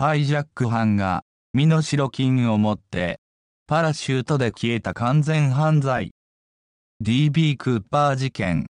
[0.00, 3.18] ハイジャック犯が、身代金を持って、
[3.66, 6.12] パラシュートで消えた完全犯罪。
[7.02, 8.66] DB クーパー事件。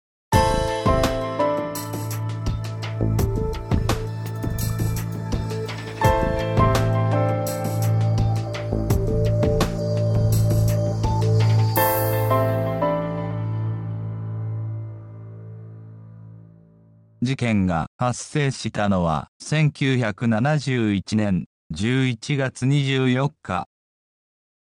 [17.25, 23.64] 事件が発生したのは1971年11月24日。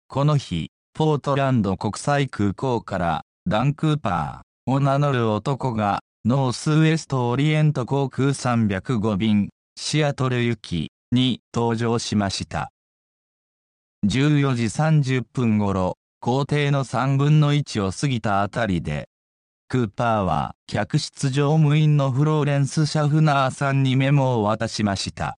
[0.06, 12.70] この日、ポートランド国際空港からダンクーパーを名乗る男がノースウエストオリエント航空305便シアトル行きに登場しました。
[14.06, 19.08] 14時30分頃、工程の3分の1を過ぎたあたりで、
[19.74, 25.37] クーパーは客室乗務員のフローレンス・シャフナーさんにメモを渡しました。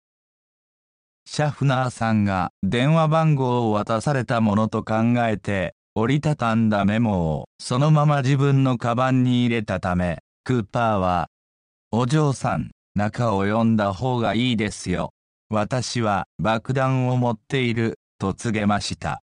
[1.25, 4.95] シャフナーさんが電話番号を渡されたものと考
[5.27, 11.29] えて、折りたたんだメモをそのまま自分のカバンに入れたため、クーパーは、
[11.91, 15.15] お嬢さん、中を読んだ方がいいですよ。
[15.49, 19.23] 私は爆弾を持っている、と告げました。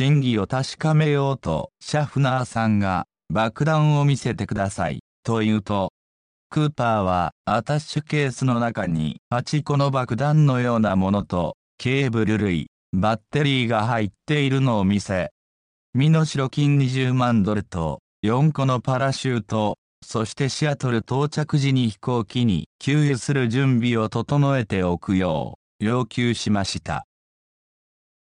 [0.00, 5.92] 真偽を確かめようと、シャフナーさんが、爆弾を見せてください、と言うと、
[6.48, 15.32] クーパーは、アタッシュケースの中に、8個の爆弾のようなものと、ケーブル類、バッテリーが入っているのを見せ、
[15.92, 27.04] 身代金20万ドルと、4個のパラシュート、そしてシアトル到着時に飛行機に給油する準備を整えておくよう要求しました。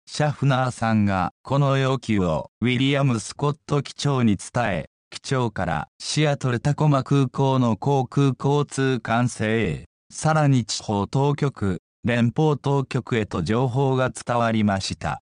[0.07, 15.21] シャフナーさんがこの要求をウィリアム・スコット機長に伝え、機長からシアトルタコマ空港の航空交通管制へ、さらに地方当局、連邦当局へと情報が伝わりました。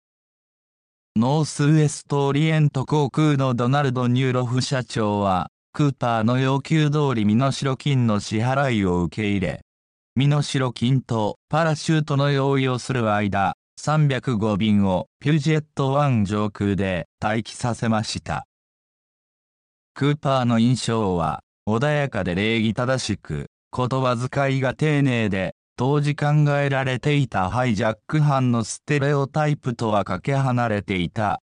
[1.15, 9.61] ノースウエストオリエント航空のドナルド・ニューロフ社長は、クーパーの要求通り身代金の支払いを受け入れ、
[10.15, 13.55] 身代金とパラシュートの用意をする間、
[13.85, 18.45] 305便をピュージェット1上空で待機させました。
[19.93, 26.27] クーパーの印象は穏やかで礼儀正しく、言葉遣いが丁寧で、当時考
[26.57, 31.41] えられていたハイジャック犯のステレオタイプとはかけ離れていた。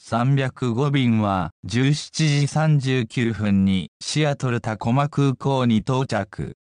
[0.00, 6.56] 305便は17時39分にシアトルタコマ空港に到着。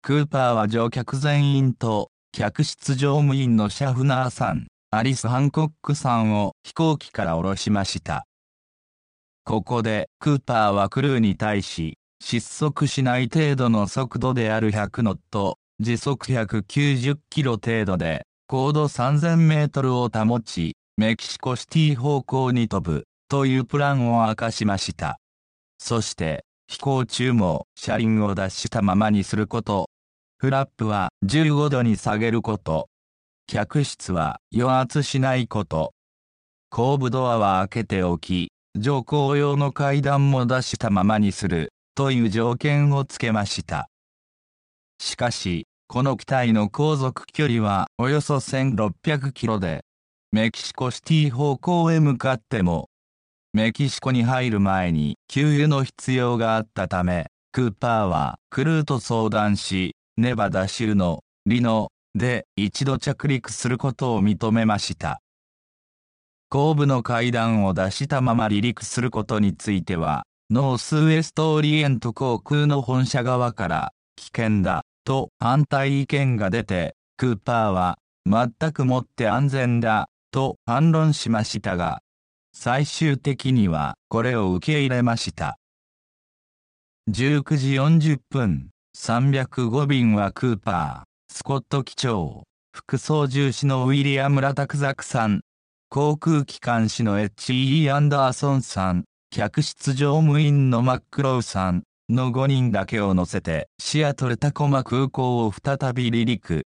[0.00, 8.26] クーパーは乗客全員と客室乗務員のシャフナーさん、アリス・ハンコックさんを飛行機から降ろしました。
[9.44, 25.20] ここでクーパーはクルーに対し、失速しない程度の速度である100ノット、時速190キロ程度で、高度3000メートルを保ち、メキシコシティ方向に飛ぶ、というプランを明かしました。
[25.78, 29.88] そして、飛行中も車輪を脱したままにすること、
[30.44, 32.90] フラップは15度に下げること。
[33.46, 35.94] 客室は余圧しないこと。
[36.68, 43.88] 後部ドアは開けておき、乗降用の階段も出したままにする、という条件をつけました。
[45.00, 49.82] しかし、この機体の航続距離はおよそ1600キロで、
[50.30, 52.90] メキシコシティ方向へ向かっても、
[53.54, 65.20] メキシコに入る前に給油の必要があったため、クーパーはクルーと相談し、ネバダ州のリノで一度着陸することを認めました。
[66.50, 82.02] 後部の階段を出したまま離陸することについては、ノースウエストオリエント航空の本社側から危険だと反対意見が出て、クーパーは全くもって安全だと反論しましたが、
[82.52, 85.58] 最終的にはこれを受け入れました。
[87.10, 95.42] 19時40分、305便はクーパー、スコット機長、副操縦士のウィリアム・ラタクザクさん、
[95.90, 97.90] 航空機関士の H.E.
[97.90, 106.62] アンダーソンさん、客室乗務員のマックロウさんの5人だけを乗せてシアトルタコマ空港を再び離陸。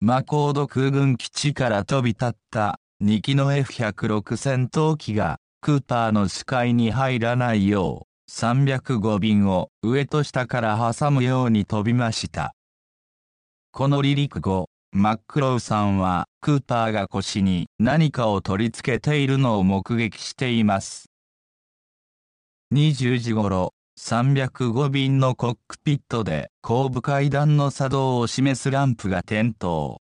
[0.00, 12.54] マコード空軍基地から飛び立った2機の F106 戦闘機がクーパーの視界に入らないよう305便を上と下から挟むように飛びました。
[13.70, 21.06] この離陸後、マックロウさんはクーパーが腰に何かを取り付けているのを目撃しています。
[22.74, 30.00] 20時頃、305便のコックピットで後部階段の作動を示すランプが点灯。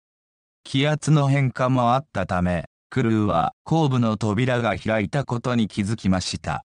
[0.64, 6.64] 気圧の変化もあったため、クルーは後部の扉が開いたことに気づきました。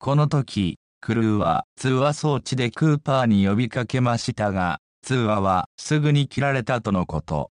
[0.00, 7.50] この時、クルーは通話装置でクーパーに呼びかけましたが、通話はすぐに切られたとのこと。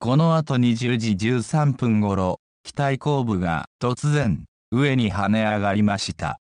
[0.00, 6.40] この後20時13分頃、機体後部が突然、上に跳ね上がりました。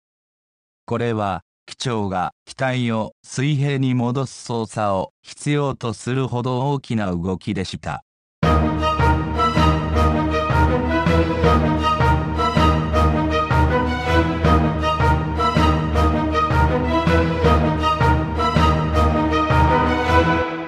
[0.85, 8.06] これは、機長が機体を水平に戻す操作を必要とするほど大きな動きでした。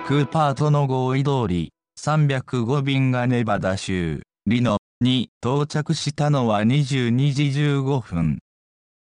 [0.09, 8.39] クーパーとの合意通り、305便がネバダ州、リノに到着したのは22時15分。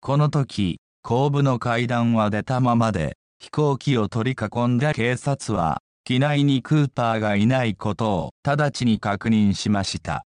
[0.03, 10.27] この時、後部の階段は出たままで、飛行機を取り囲んだ警察は、機内にクーパーがいないことを直ちに確認しました。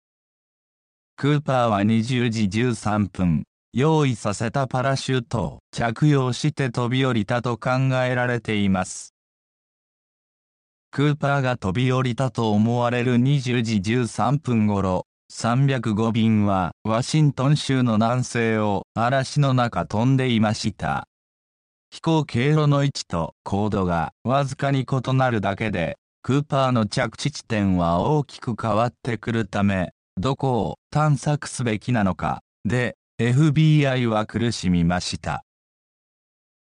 [1.17, 7.71] クーパーは20時13分、用意させたパラシュートを着用して飛び降りたと考
[8.05, 9.16] えられています。
[10.97, 21.07] クーパーが飛び降りたと思われる20時13分頃、305便はワシントン州の南西を嵐の中飛んでいました。
[21.91, 35.45] 飛行経路の位置と高度がわずかに異なるだけで、クーパーの着地地点は大きく変わってくるため、どこを探索すべきなのか、で、FBI は苦しみました。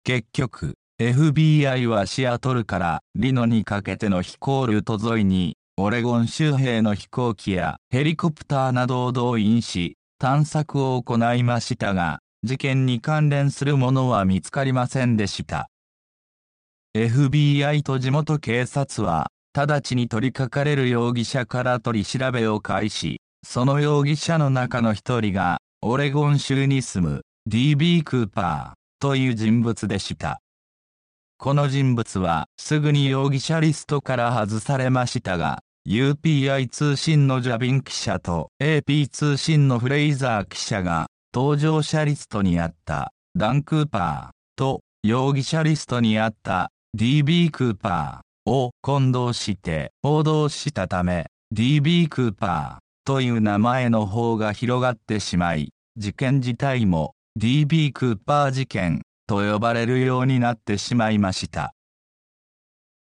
[0.05, 15.69] 結局、FBI はシアトルからリノにかけての飛行ルート沿いにオレゴン州兵の飛行機やヘリコプターなどを動員し、探索を行いましたが、事件に関連するものは見つかりませんでした。
[16.95, 30.40] FBI と地元警察は、直ちに取りかかれる容疑者から取り調べを開始、その容疑者の中の一人が、オレゴン州に住む DB クーパーという人物でした。
[31.43, 59.01] この人物はすぐに容疑者リストから外されましたが、UPI 通信のジャビン記者と AP 通信のフレイザー記者が登場者リストにあったダン・クーパーと容疑者リストにあった DB クーパーを混同して報道したため DB クーパーという名前の方が広がってしまい事件自体も DB クーパー事件
[59.31, 61.73] と呼ばれるようになってしまいました。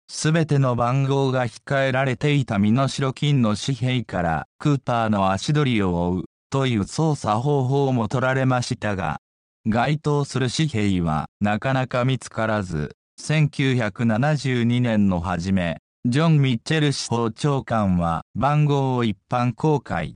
[0.06, 9.18] すべての番号が控えられていた身代金の紙幣からクーパーの足取りを追うという操作方法も取られましたが、
[9.66, 20.14] 該当する紙幣はなかなか見つからず、1972年の初め、ジョン・ミッチェル司法長官は番号を一般公開。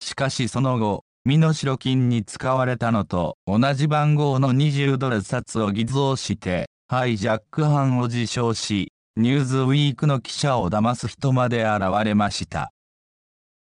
[0.00, 12.72] しかしその後、身代金に使われたのと同じ番号の20ドル札を偽造して、ハイジャック犯を自称し、ニューズウィークの記者を騙す人まで現れました。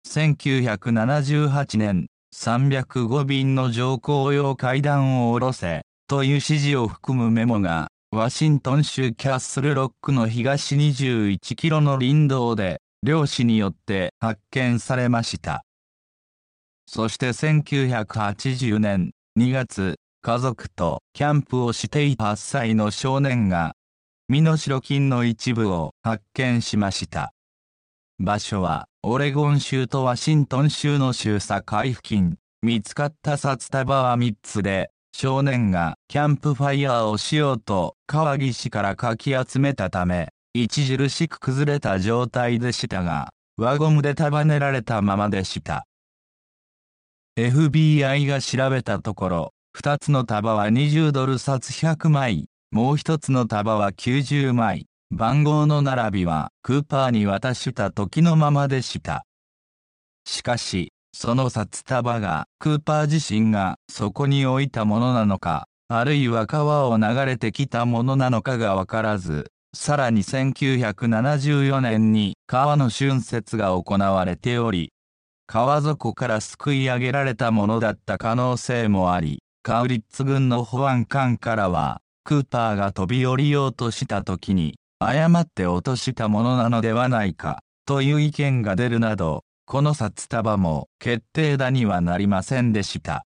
[0.07, 15.63] 1978年、305便の乗降用階段を下ろせ、という指示を含むメモが、ワシントン州キャッスルロックの東21キロの林道で、漁師によって発見されました。
[16.93, 23.75] そして1980年2月、家族とキャンプをしていた8歳の少年が、
[24.27, 27.31] 身代金の一部を発見しました。
[28.19, 32.35] 場所は、オレゴン州とワシントン州の州境付近。
[32.61, 45.85] 見つかった札束は3つで、少年がキャンプファイヤーをしようと川岸からかき集めたため、著しく崩れた状態でしたが、輪ゴムで束ねられたままでした。
[47.49, 59.23] FBI が調べたところ、2つの束は20ドル札100枚、もう1つの束は90枚、番号の並びはクーパーに渡した時のままでした。
[60.23, 74.91] しかし、その札束がクーパー自身がそこに置いたものなのか、あるいは川を流れてきたものなのかがわからず、さらに1974年に川の春節が行われており、
[75.53, 93.25] 川底からすくい上げられたものだった可能性もあり、カウリッツ軍の保安官からは、クーパーが飛び降りようとした時に、誤って落としたものなのではないか、という意見が出るなど、この札束も決定打にはなりませんでした。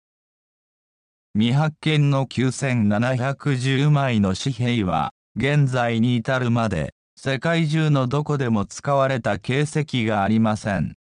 [1.38, 10.99] 未発見の9710枚の紙幣は、現在に至るまで、世界中のどこでも使われた形跡がありません。